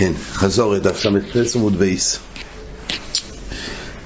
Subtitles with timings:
[0.00, 2.18] כן, חזור את דף ס"ט עמוד בית.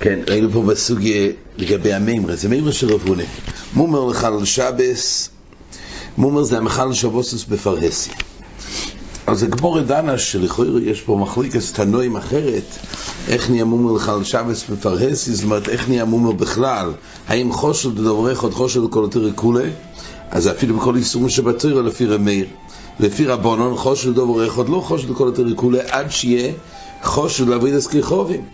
[0.01, 3.23] כן, ראינו פה בסוגיה לגבי המימרה, זה מימרה של רב הונא.
[3.75, 5.29] מומר לחלל שבת,
[6.19, 8.11] מומר זה המחלל שבתות בפרהסיא.
[9.27, 12.79] אז הגמרא דנה שלכאורה יש פה מחלוקת תנאים אחרת,
[13.29, 16.93] איך נהיה מומר לחלל שבת בפרהסיא, זאת אומרת איך נהיה מומר בכלל,
[17.29, 19.71] האם חשוד לדבר אחד חשוד לכל התורה כולה,
[20.31, 22.47] אז אפילו בכל איסורים שבתורה לפי רבי מאיר.
[23.01, 25.43] לפי רבונון חושל דובר אחד לא חושל כל יותר
[25.91, 26.53] עד שיהיה
[27.03, 28.45] חושל לעבוד הסכיחובים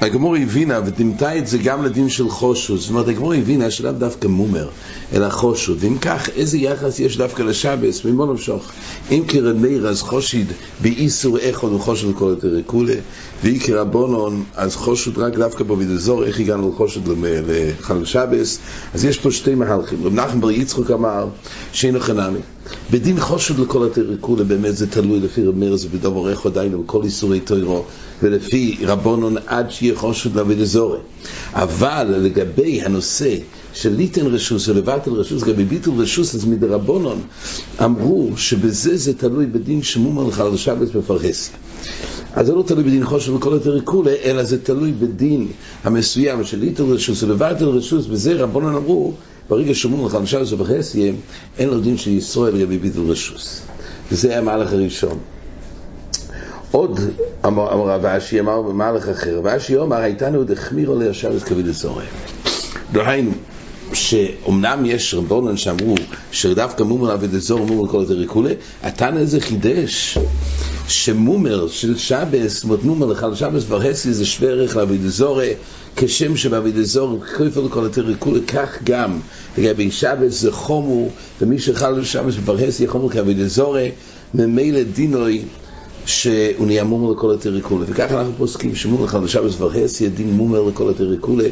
[0.00, 2.76] הגמור הבינה ותמתה את זה גם לדין של חושו.
[2.76, 4.68] זאת אומרת הגמור הבינה שלאו דווקא מומר
[5.12, 5.74] אלא חושו.
[5.78, 8.04] ואם כך איזה יחס יש דווקא לשבס?
[8.04, 8.70] ממה נמשוך.
[9.10, 10.52] אם כרמיר אז חושיד
[10.82, 12.96] באיסור אחד וחושד כל יותר כולי
[13.44, 18.58] ואי כרבונון אז חושד רק דווקא בביד אזור איך הגענו לחושד לחל שבס?
[18.94, 20.04] אז יש פה שתי מהלכים.
[20.04, 21.26] רב נחם בר יצחוק אמר
[21.72, 22.40] שאינו חנמי.
[22.90, 27.02] בדין חושד לכל התריקולה באמת זה תלוי לפי רב מאיר זה בדבר איך עדיין בכל
[27.04, 27.84] איסורי תוירו
[28.22, 30.98] ולפי רבונון עד שיהיה חושד לעבוד אזורי
[31.52, 33.34] אבל לגבי הנושא
[33.74, 37.22] של ליטן רשוס ולבטל רשוס לגבי ביטול רשוס אז מדרבונון
[37.84, 39.80] אמרו שבזה זה תלוי בדין
[40.28, 41.56] לך על שבס בפרהסיה
[42.34, 45.48] אז זה לא תלוי בדין חושב וכל התריקולה, אלא זה תלוי בדין
[45.84, 49.12] המסוים של ליטל רשוס ולבטל רשוס, וזה רבונן אמרו
[49.48, 51.12] ברגע שאומרים לך אנשי זה בחסיה,
[51.58, 53.60] אין לו דין של ישראל לגבי ביטול רשוס.
[54.12, 55.18] וזה היה המהלך הראשון.
[56.70, 57.00] עוד
[57.46, 62.04] אמר רב אשי, אמר במהלך אחר, ואשי אומר, הייתנו דחמירו לישבת כביד לסורי.
[62.92, 63.30] דהיינו,
[63.92, 65.94] שאומנם יש רבונן שאמרו
[66.32, 70.18] שדווקא מומר עבד אזור מומר כל יותר כולי, התנא הזה חידש
[70.88, 75.40] שמומר של שבס, זאת מומר לחל שבס ורסי זה שווה ערך לעבד אזור
[75.96, 79.20] כשם שבעבד אזור כפל לכל יותר כולי, כך גם
[79.58, 81.08] לגבי שבס זה חומו
[81.40, 83.76] ומי שחל שבס ורסי חומו כעבד אזור
[84.34, 85.42] ממילא דינוי
[86.08, 87.84] שהוא נהיה מומר לכל התריקולה.
[87.88, 91.48] וככה אנחנו פוסקים שמומר לחל שבס ורסי דין מומר לכל התריקולה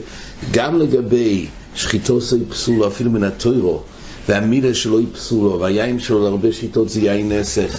[0.53, 3.81] גם לגבי שחיתו זה פסולו אפילו מן התוירו
[4.29, 7.79] והמילה שלו היא פסולו והיין שלו להרבה שיטות זה יין נסך.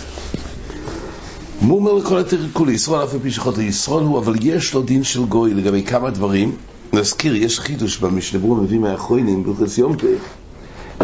[1.61, 5.53] מומר לכל התריקולי ישראל אף פי שחוטא ישראל הוא אבל יש לו דין של גוי.
[5.53, 6.55] לגבי כמה דברים
[6.93, 9.43] נזכיר יש חידוש במשנברו מביא מהאחרונים
[9.77, 9.95] יום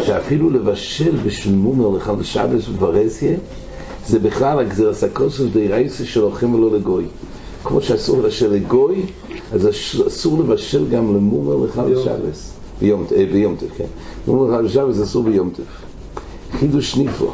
[0.05, 3.37] שאפילו לבשל בשביל מומר לחל שבס וברסיה
[4.07, 7.05] זה בכלל הגזיר סקוסוס די רייסה שלוחם ולא לגוי
[7.63, 9.05] כמו שאסור לבשל לגוי
[9.53, 9.69] אז
[10.07, 13.85] אסור לבשל גם למומר לחל שבס ביום, אה, ביום טף, כן.
[14.27, 15.63] אומרים לך, שבס אסור ביום טף.
[16.59, 17.31] חידוש ניפו.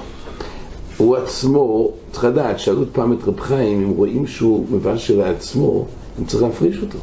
[0.98, 5.86] הוא עצמו, צריך לדעת, שאלו פעם את רב חיים, אם רואים שהוא מבשל לעצמו,
[6.18, 6.98] הם צריך להפריש אותו.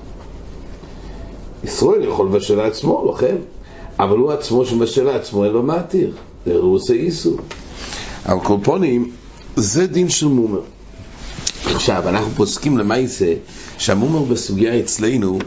[1.64, 3.36] ישראל יכול לבשל לעצמו, לא כן?
[3.98, 6.12] אבל הוא עצמו שמבשל לעצמו, אין לו מעתיר.
[6.46, 7.36] הוא עושה איסור.
[8.26, 9.10] אבל קורפונים,
[9.56, 10.60] זה דין של מומר.
[11.74, 13.34] עכשיו, אנחנו פוסקים למעשה
[13.78, 15.38] שהמומר בסוגיה אצלנו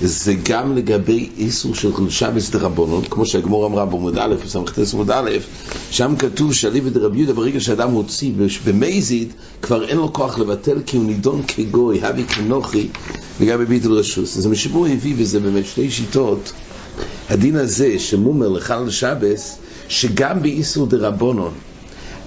[0.00, 5.30] זה גם לגבי איסור של חולשה בסדרבונות, כמו שהגמור אמרה בעמוד א', בסמכתס עמוד א',
[5.90, 8.32] שם כתוב שאליבא דרבי יהודה ברגע שאדם מוציא
[8.64, 12.88] במזיד, כבר אין לו כוח לבטל כי הוא נידון כגוי, הבי כנוכי,
[13.40, 14.36] וגם בביטול רשוס.
[14.36, 16.52] אז המשבור הביא, וזה באמת שתי שיטות,
[17.28, 19.58] הדין הזה שמומר לחל שבס,
[19.88, 21.52] שגם באיסור דרבונון,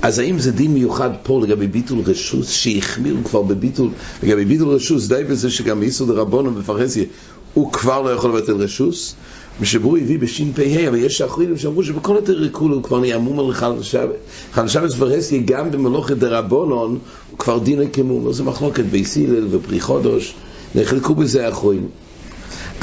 [0.04, 3.90] אז האם זה דין מיוחד פה לגבי ביטול רשוס, שהחמירו כבר בביטול,
[4.24, 7.04] לגבי ביטול רשוס, די בזה שגם באיסור דרבונון בפרהסיה,
[7.54, 9.16] הוא כבר לא יכול לבטל רשוס,
[9.62, 13.20] ושבו הביא בש"פ, אבל יש אחרים שאמרו שבכל יותר ריקול הוא כבר נהיה
[13.82, 14.16] שבת.
[14.54, 17.00] חל שבת ורסי גם במלוכת דרבונון
[17.32, 20.34] הוא כבר דין כמומר, זה מחלוקת בייס הלל ופרי חודש,
[20.76, 21.88] נחלקו בזה האחרונים.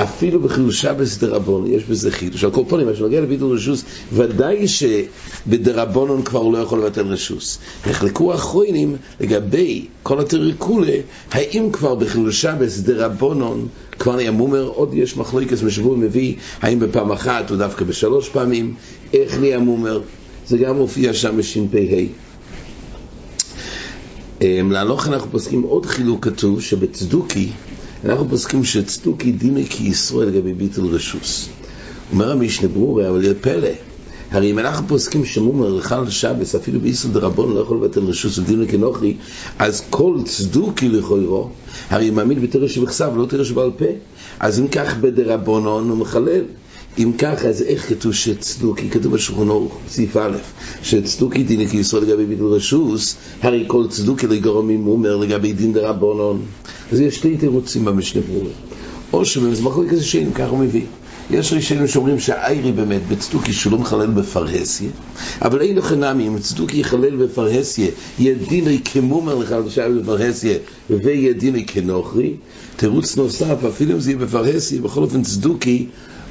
[0.03, 2.45] אפילו בחילול שבס דרבון, יש בזה חידוש.
[2.45, 7.59] על כל פנים, מה שנוגע לביטול רשוס, ודאי שבדרבונון כבר לא יכול לבטל רשוס.
[7.91, 10.97] נחלקו האחרונים לגבי כל התריקולה,
[11.31, 13.69] האם כבר בחילול שבס דרבונון
[13.99, 18.75] כבר נהיה מומר, עוד יש מחלוקת משבוע מביא, האם בפעם אחת או דווקא בשלוש פעמים,
[19.13, 20.01] איך נהיה מומר,
[20.47, 21.75] זה גם מופיע שם בש"פ.
[24.43, 27.51] להלוך אנחנו פוסקים עוד חילוק כתוב שבצדוקי
[28.05, 31.49] אנחנו פוסקים שצדוקי דימי כישראל לגבי ביטל רשוס.
[32.13, 33.69] אומר המשנה ברורה, אבל יהיה פלא.
[34.31, 38.69] הרי אם אנחנו פוסקים שמומר לחל שבס, אפילו ביסוד דרבון לא יכול לבטל רשוס ודימי
[38.69, 39.17] כנוכרי,
[39.59, 41.49] אז כל צדוקי לכוירו,
[41.91, 43.85] הרי מעמיד בתרא שבכסב, לא תרא שבעל פה.
[44.41, 46.43] אז אם כך בדרבונון הוא מחלל.
[46.99, 50.37] אם ככה, אז איך כתוב שצדוקי, כתוב בשולחן סעיף א',
[50.83, 56.43] שצדוקי דין כישראל לגבי ביטול רשוס, הרי כל צדוקי לגרום ממומר לגבי דין דרבונון.
[56.93, 58.51] אז יש שתי תירוצים במשנה ברורה.
[59.13, 60.85] או שבמזמחו כזה שאין, ככה הוא מביא.
[61.31, 64.91] יש ראשונים שאומרים שהאיירי באמת בצדוקי שלא מחלל בפרהסיה,
[65.43, 67.89] אבל אין לכם נמי, אם צדוקי יחלל בפרהסיה,
[68.19, 70.55] ידינוי כמומר לחדשה בפרהסיה,
[70.91, 72.35] וידינוי כנוכרי,
[72.77, 75.87] תירוץ נוסף, אפילו אם זה יהיה בפרהסיה, בכל אופן צדוקי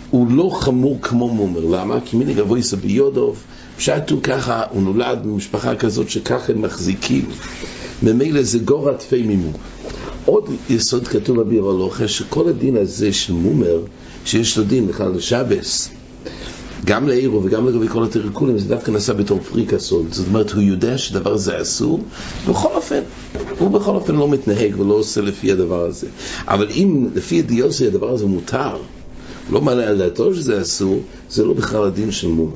[0.09, 1.99] הוא לא חמור כמו מומר, למה?
[2.05, 3.43] כי מיני גבוה יסע ביודוב,
[3.77, 7.25] פשט ככה, הוא נולד במשפחה כזאת שככה הם מחזיקים,
[8.03, 9.53] ממילא זה גור עטפי מימור.
[10.29, 13.81] עוד יסוד כתוב בביר הלוכה, שכל הדין הזה של מומר,
[14.25, 15.89] שיש לו דין בכלל לשבס,
[16.85, 20.05] גם לעירו וגם לגבי כל הטריקולים, זה דווקא נעשה בתור פריקה סוד.
[20.11, 21.99] זאת אומרת, הוא יודע שדבר הזה אסור,
[22.49, 22.99] בכל אופן,
[23.59, 26.07] הוא בכל אופן לא מתנהג ולא עושה לפי הדבר הזה.
[26.47, 28.77] אבל אם לפי ידיעוסי הדבר הזה מותר,
[29.51, 30.99] לא מעלה על דעתו שזה אסור,
[31.29, 32.51] זה לא בכלל הדין של מומר.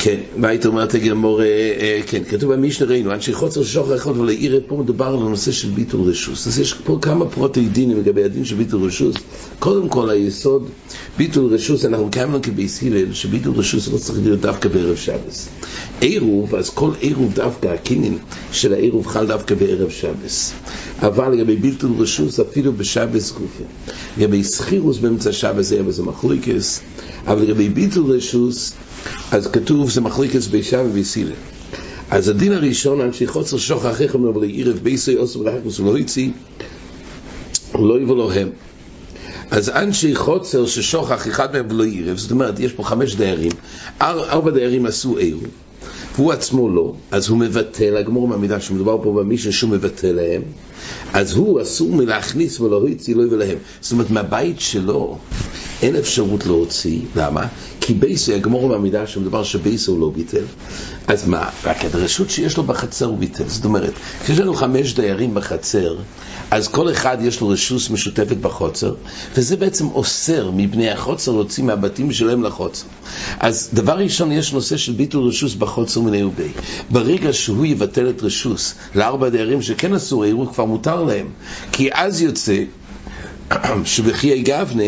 [0.00, 4.76] כן, והיית אומרת הגמור, אה, כן, כתוב במשנה ראינו, אנשי חוצר שוחר אחד ולעיר, פה
[4.76, 6.46] מדובר על הנושא של ביטול רשוס.
[6.46, 9.16] אז יש פה כמה פרוטי דינים לגבי הדין של ביטול רשוס.
[9.58, 10.68] קודם כל, היסוד,
[11.16, 15.48] ביטול רשוס, אנחנו קיימנו כבייס הלל, שביטול רשוס לא צריך להיות דווקא בערב שבס.
[16.00, 18.18] עירוב, אז כל עירוב דווקא, הקינין
[18.52, 20.52] של העירוב חל דווקא בערב שבס.
[21.02, 23.64] אבל לגבי ביטול רשוס, אפילו בשבס גופי.
[24.18, 26.80] לגבי סחירוס באמצע שבס, זה מחליקס,
[27.26, 28.72] אבל לגבי ביטול רשוס,
[29.32, 31.34] אז כתוב זה מחליקס בישה וביסילה.
[32.10, 36.32] אז הדין הראשון, אנשי חוצר שוך אחיכם אבל עירב בייסי אוסו ולחקוס ולא יצי,
[37.74, 38.48] לא יבוא הם.
[39.50, 43.52] אז אנשי חוצר ששוכח אחד מהם ולא עירב, זאת אומרת, יש פה חמש דיירים,
[44.00, 45.46] ארבע דיירים עשו עירוב,
[46.14, 50.42] והוא עצמו לא, אז הוא מבטל, הגמור מהמידה שמדובר פה במישהו שהוא מבטל להם,
[51.12, 53.58] אז הוא אסור מלהכניס ולא יצי לא יבוא להם.
[53.80, 55.18] זאת אומרת, מהבית שלו
[55.82, 57.46] אין אפשרות להוציא, למה?
[57.80, 60.44] כי בייסו, הגמור במידה שמדובר שבייסו הוא לא ביטל,
[61.06, 61.48] אז מה?
[61.64, 63.44] רק את הרשות שיש לו בחצר הוא ביטל.
[63.46, 63.92] זאת אומרת,
[64.24, 65.96] כשיש לנו חמש דיירים בחצר,
[66.50, 68.94] אז כל אחד יש לו רשות משותפת בחוצר,
[69.34, 72.86] וזה בעצם אוסר מבני החוצר להוציא מהבתים שלהם לחוצר.
[73.40, 76.48] אז דבר ראשון, יש נושא של ביטול רשוס בחוצר מיני ובי.
[76.90, 81.26] ברגע שהוא יבטל את רשוס לארבע דיירים שכן אסור, העירוב כבר להם.
[81.72, 82.62] כי אז יוצא
[83.84, 84.84] שבחיי גבנה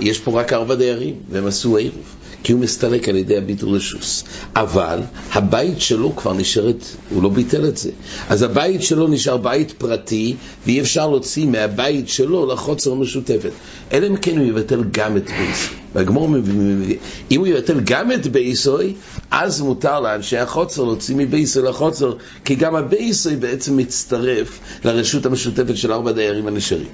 [0.00, 2.04] יש פה רק ארבע דיירים, והם עשו עירוב,
[2.42, 4.24] כי הוא מסתלק על ידי הביטול רשוס.
[4.56, 5.00] אבל
[5.32, 7.90] הבית שלו כבר נשארת, הוא לא ביטל את זה.
[8.28, 10.36] אז הבית שלו נשאר בית פרטי,
[10.66, 13.50] ואי אפשר להוציא מהבית שלו לחוצר המשותפת.
[13.92, 15.76] אלא אם כן הוא יבטל גם את בייסוי.
[15.94, 16.96] והגמור מביא,
[17.30, 18.94] אם הוא יבטל גם את בייסוי,
[19.30, 25.92] אז מותר לאנשי החוצר להוציא מבייסוי לחוצר, כי גם הבייסוי בעצם מצטרף לרשות המשותפת של
[25.92, 26.86] ארבע דיירים הנשארים.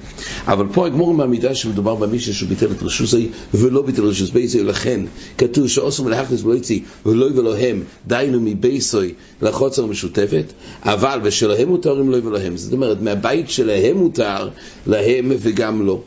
[0.47, 5.01] אבל פה הגמור מעמידה שמדובר במישהו ביטל את רשוסי ולא ביטל רשוס בייסוי, לכן
[5.39, 10.53] כתוב שעושו מלאכנס ולא יציא ולא ולא הם, דיינו מבייסוי לחוצר המשותפת,
[10.83, 12.57] אבל ושלהם מותרים לא ולהם.
[12.57, 14.49] זאת אומרת, מהבית שלהם מותר,
[14.87, 16.03] להם וגם לא.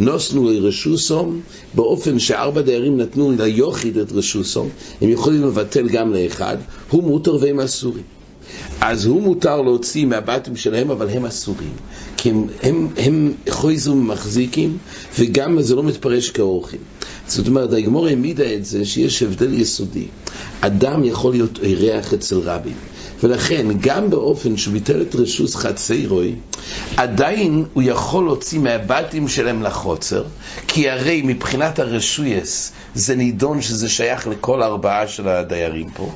[0.00, 1.40] נוסנו לרשוסום
[1.74, 4.68] באופן שארבע דיירים נתנו ליוחיד את רשוסום,
[5.00, 6.56] הם יכולים לבטל גם לאחד,
[6.90, 8.04] הוא מותר והם אסורים.
[8.80, 11.72] אז הוא מותר להוציא מהבתים שלהם, אבל הם אסורים.
[12.16, 14.78] כי הם, הם, הם חויזו ומחזיקים,
[15.18, 16.80] וגם זה לא מתפרש כאורחים.
[17.28, 20.06] זאת אומרת, הגמור העמידה את זה שיש הבדל יסודי.
[20.60, 22.76] אדם יכול להיות אירח אצל רבים.
[23.22, 26.34] ולכן, גם באופן שהוא ביטל את רשוס חצרוי,
[26.96, 30.24] עדיין הוא יכול להוציא מהבתים שלהם לחוצר,
[30.68, 36.10] כי הרי מבחינת הרשויס זה נידון שזה שייך לכל ארבעה של הדיירים פה.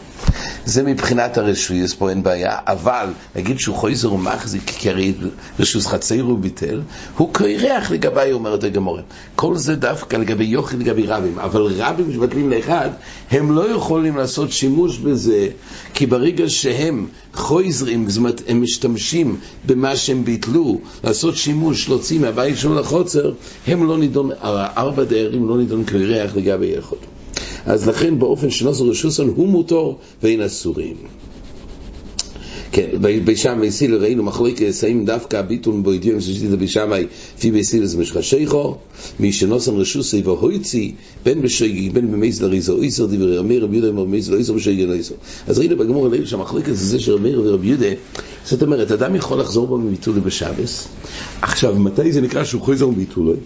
[0.67, 3.07] זה מבחינת הרשויס, פה אין בעיה, אבל
[3.37, 5.15] נגיד שהוא חויזר ומחזיק, כי הרי
[5.59, 6.81] רשוס חציר הוא ביטל,
[7.17, 9.05] הוא קרח לגבי, אומרת הגמורת.
[9.37, 12.91] כל זה דווקא לגבי יוכי, לגבי רבים, אבל רבים שמבטלים לאחד,
[13.31, 15.49] הם לא יכולים לעשות שימוש בזה,
[15.95, 22.59] כי ברגע שהם חויזרים, זאת אומרת, הם משתמשים במה שהם ביטלו, לעשות שימוש, להוציא מהבית
[22.59, 23.33] שלו לחוצר,
[23.67, 24.31] הם לא נידון,
[24.77, 26.99] ארבע דיירים לא נידון קרח לגבי יכול.
[27.67, 29.93] אז לכן באופן שנוסר רשוסון הוא מותר
[30.23, 30.97] ואין אסורים.
[32.73, 37.07] כן, בשם ביסיל ראינו מחלוקת, האם דווקא הביטול בוידיום ששיטית בשמאי
[37.39, 38.77] לפי ביסיל זה משחשיכו,
[39.21, 44.05] מי שנוסן רשוסי והויצי, בין בשגי, בין במייז לריזו, איסר דיבר רמי רבי יהודה אמר
[44.05, 45.15] מייז לא איסר בשגי לא איסר.
[45.47, 47.87] אז ראינו בגמור הליל שהמחלוקת זה של רמי ורבי יהודה,
[48.45, 50.89] זאת אומרת, אדם יכול לחזור בו מביטולי בשבס,
[51.43, 53.37] עכשיו, מתי זה נקרא שהוא חוזר מביטולי?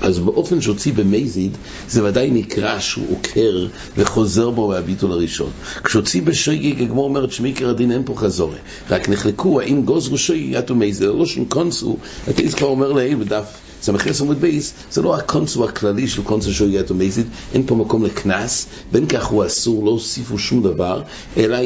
[0.00, 1.56] אז באופן שהוציא במזיד,
[1.88, 3.66] זה ודאי נקרא שהוא עוקר
[3.96, 5.50] וחוזר בו מהביטול הראשון.
[5.84, 8.56] כשהוציא בשגג, הגמור אומרת שמיקר הדין אין פה חזורה.
[8.90, 11.96] רק נחלקו האם גוזרו שגג יתו מזיד, לא שום קונסו,
[12.28, 13.44] התאיס כבר אומר להם בדף
[13.82, 18.04] סמכס עמוד בייס, זה לא הקונסו הכללי של קונסו שגג יתו מזיד, אין פה מקום
[18.04, 21.02] לקנס, בין כך הוא אסור, לא הוסיפו שום דבר,
[21.36, 21.58] אלא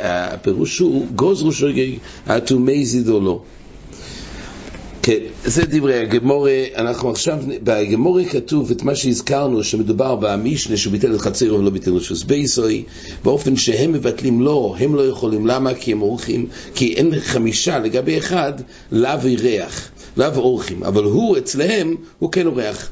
[0.00, 1.92] הפירוש הוא גוזרו שגג
[2.26, 3.40] יתו מזיד או לא.
[5.06, 11.14] כן, זה דברי הגמורה, אנחנו עכשיו, בגמורה כתוב את מה שהזכרנו, שמדובר במשנה שהוא ביטל
[11.14, 12.84] את חצרו ולא ביטל רשוס בייסוי,
[13.24, 15.74] באופן שהם מבטלים לא, הם לא יכולים, למה?
[15.74, 18.52] כי הם אורחים, כי אין חמישה לגבי אחד,
[18.92, 22.90] לאו ריח, לאו אורחים, אבל הוא אצלהם, הוא כן אורח.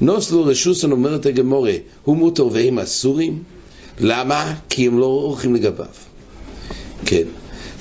[0.00, 3.42] נוסלו רשוסון אומרת הגמורה, הוא מותר והם אסורים?
[4.00, 4.54] למה?
[4.68, 5.86] כי הם לא אורחים לגביו.
[7.06, 7.24] כן.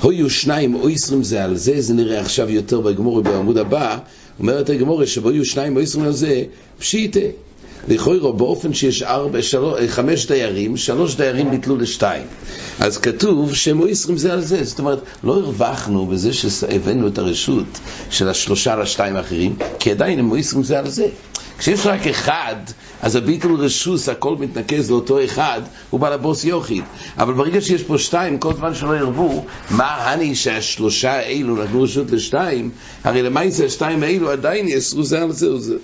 [0.02, 3.98] הויו שניים או עשרים זה על זה, זה נראה עכשיו יותר בגמורי בעמוד הבא,
[4.40, 6.44] אומרת הגמורי שבו שניים או עשרים על זה,
[6.80, 7.20] פשיטה.
[7.88, 12.24] לכאורה באופן שיש ארבע, שלוש, חמש דיירים, שלוש דיירים ביטלו לשתיים.
[12.80, 14.64] אז כתוב שהם עשרים זה על זה.
[14.64, 20.32] זאת אומרת, לא הרווחנו בזה שהבאנו את הרשות של השלושה לשתיים האחרים, כי עדיין הם
[20.38, 21.08] עשרים זה על זה.
[21.62, 22.56] כשיש רק אחד,
[23.02, 26.84] אז הביטול רשוס, הכל מתנקז לאותו אחד, הוא בא לבוס יוחיד.
[27.18, 32.12] אבל ברגע שיש פה שתיים, כל זמן שלא ירבו, מה הני שהשלושה האלו נתנו רשות
[32.12, 32.70] לשתיים,
[33.04, 35.76] הרי למעשה השתיים האלו עדיין יאסרו זה על זה וזה.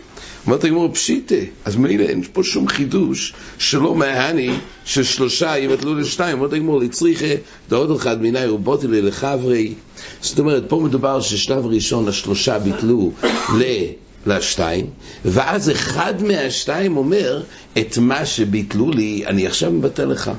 [0.47, 4.51] אומרת הגמור פשיטה, אז מילא אין פה שום חידוש שלא מהני
[4.85, 6.37] ששלושה יבטלו לשתיים.
[6.37, 7.33] אומרת הגמור, לצריכה
[7.69, 9.73] דעות אחד מיני ובוטי לחברי.
[10.21, 13.11] זאת אומרת, פה מדובר ששלב ראשון השלושה ביטלו
[13.59, 13.63] ל...
[14.27, 14.85] לשתיים,
[15.25, 17.43] ואז אחד מהשתיים אומר,
[17.77, 20.31] את מה שביטלו לי, אני עכשיו מבטל לך.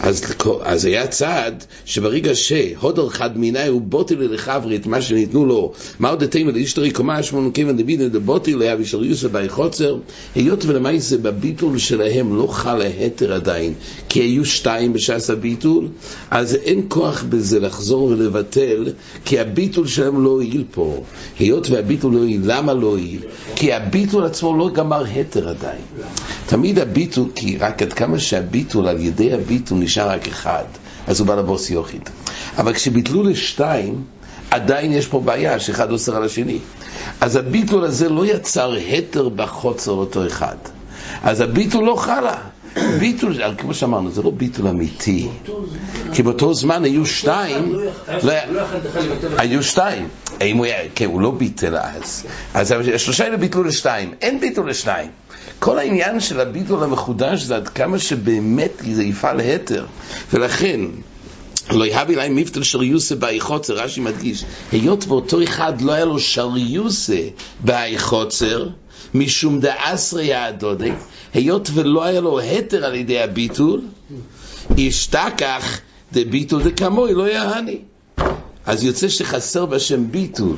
[0.00, 0.22] אז,
[0.62, 6.08] אז היה צעד שברגע שהודר חד מיני הוא בוטי לחברי את מה שניתנו לו, מה
[6.08, 9.96] עוד אתם לאישתרי קומה שמונו כיוון דבינה דבוטי לה וישר יוסף בי חוצר,
[10.34, 13.72] היות ולמעשה בביטול שלהם לא חל ההתר עדיין,
[14.08, 15.88] כי היו שתיים בשעס הביטול,
[16.30, 18.92] אז אין כוח בזה לחזור ולבטל,
[19.24, 21.02] כי הביטול שלהם לא הועיל פה.
[21.38, 23.20] היות והביטול לא הועיל, למה לא הועיל?
[23.56, 25.80] כי הביטול עצמו לא גמר התר עדיין.
[26.46, 30.64] תמיד הביטול, כי רק עד כמה שהביטול על ידי הביטול ביטול נשאר רק אחד,
[31.06, 32.08] אז הוא בא לבוס יוחיד.
[32.58, 34.04] אבל כשביטלו לשתיים,
[34.50, 36.58] עדיין יש פה בעיה שאחד אוסר על השני.
[37.20, 40.56] אז הביטול הזה לא יצר התר בחוצר אותו אחד.
[41.22, 42.36] אז הביטול לא חלה.
[42.98, 45.28] ביטול, כמו שאמרנו, זה לא ביטול אמיתי.
[46.12, 47.76] כי באותו זמן היו שתיים,
[49.38, 50.08] היו שתיים.
[50.94, 52.24] כן, הוא לא ביטל אז.
[52.54, 54.14] אז השלושה האלה ביטלו לשתיים.
[54.20, 55.10] אין ביטול לשתיים.
[55.58, 59.86] כל העניין של הביטול המחודש זה עד כמה שבאמת זה יפעל התר.
[60.32, 60.80] ולכן,
[61.70, 67.20] לא יהבי להם מפתל שריוסה באיחוצר, רש"י מדגיש, היות ואותו אחד לא היה לו שריוסה
[67.60, 68.68] באיחוצר,
[69.14, 70.92] משום דאסרי הדודי,
[71.34, 73.80] היות ולא היה לו התר על ידי הביטול,
[74.76, 75.80] ישתכח
[76.12, 77.78] דביטול דכמוי לא יהני.
[78.66, 80.56] אז יוצא שחסר בשם ביטול.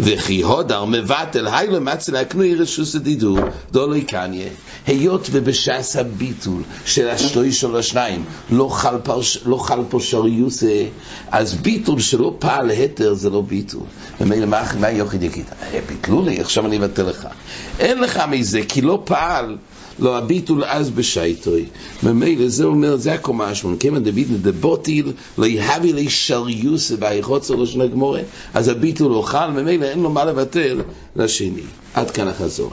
[0.00, 3.38] וכי הודר מבטל, היי למצל הקנוי רשוס הדידור,
[3.72, 4.48] דולוי קניה.
[4.86, 10.84] היות ובשעס הביטול של השלוי של השניים לא חל, פרש, לא חל פה שריוסה,
[11.30, 13.82] אז ביטול שלא פעל התר זה לא ביטול.
[14.20, 15.44] ומילא מה, מה יוכי יגיד?
[15.88, 17.28] ביטלו לי, עכשיו אני אבטל לך.
[17.78, 19.56] אין לך מזה, כי לא פעל.
[19.98, 21.64] לא הביטול אז בשייטוי.
[22.02, 23.76] ממילא זה אומר, זה הקומה השמונה.
[23.76, 28.20] כיוון דביטל דבוטיל, לא יהבי לי שריוס והיחוצר לשון הגמורה,
[28.54, 30.80] אז הביטול לא חל, ממילא אין לו מה לבטל
[31.16, 31.62] לשני.
[31.94, 32.72] עד כאן החזור.